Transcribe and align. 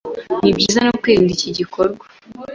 ni 0.41 0.51
byiza 0.57 0.79
no 0.85 0.93
kwirinda 1.01 1.31
iki 1.37 1.49
gikorwa. 1.57 2.05